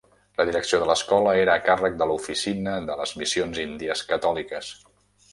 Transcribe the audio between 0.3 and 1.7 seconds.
La direcció de l'escola era a